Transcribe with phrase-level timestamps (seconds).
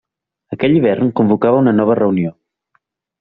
[0.55, 2.33] Aquell hivern convocava una nova reunió.